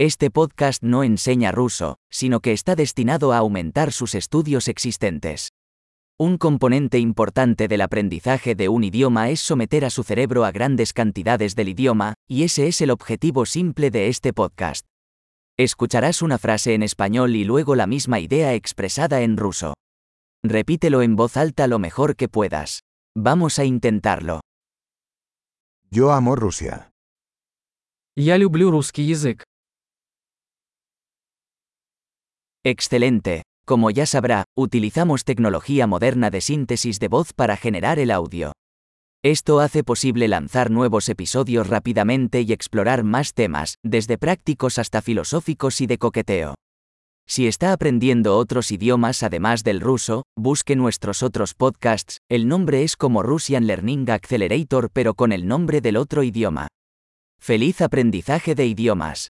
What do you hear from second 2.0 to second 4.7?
sino que está destinado a aumentar sus estudios